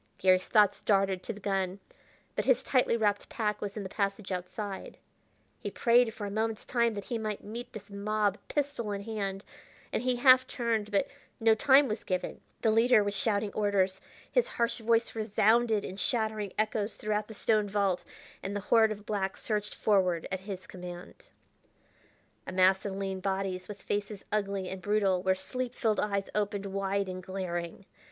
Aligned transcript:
Garry's 0.17 0.47
thoughts 0.47 0.81
darted 0.81 1.21
to 1.21 1.31
the 1.31 1.39
gun, 1.39 1.79
but 2.35 2.45
his 2.45 2.63
tightly 2.63 2.97
wrapped 2.97 3.29
pack 3.29 3.61
was 3.61 3.77
in 3.77 3.83
the 3.83 3.87
passage 3.87 4.31
outside. 4.31 4.97
He 5.59 5.69
prayed 5.69 6.11
for 6.11 6.25
a 6.25 6.31
moment's 6.31 6.65
time 6.65 6.95
that 6.95 7.03
he 7.03 7.19
might 7.19 7.43
meet 7.43 7.71
this 7.71 7.91
mob 7.91 8.39
pistol 8.47 8.91
in 8.93 9.03
hand, 9.03 9.43
and 9.93 10.01
he 10.01 10.15
half 10.15 10.47
turned; 10.47 10.89
but 10.89 11.07
no 11.39 11.53
time 11.53 11.87
was 11.87 12.03
given. 12.03 12.41
The 12.63 12.71
leader 12.71 13.03
was 13.03 13.15
shouting 13.15 13.53
orders, 13.53 14.01
his 14.31 14.47
harsh 14.47 14.79
voice 14.79 15.13
resounded 15.13 15.85
in 15.85 15.97
shattering 15.97 16.53
echoes 16.57 16.95
throughout 16.95 17.27
the 17.27 17.35
stone 17.35 17.69
vault, 17.69 18.03
and 18.41 18.55
the 18.55 18.59
horde 18.71 18.91
of 18.91 19.05
blacks 19.05 19.43
surged 19.43 19.75
forward 19.75 20.27
at 20.31 20.39
his 20.39 20.65
command. 20.65 21.27
A 22.47 22.51
mass 22.51 22.87
of 22.87 22.95
lean 22.95 23.19
bodies, 23.19 23.67
with 23.67 23.83
faces 23.83 24.25
ugly 24.31 24.67
and 24.67 24.81
brutal 24.81 25.21
where 25.21 25.35
sleep 25.35 25.75
filled 25.75 25.99
eyes 25.99 26.27
opened 26.33 26.65
wide 26.65 27.07
and 27.07 27.21
glaring! 27.21 27.85